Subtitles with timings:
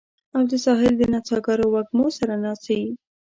[0.35, 2.81] او د ساحل د نڅاګرو وږمو سره ناڅي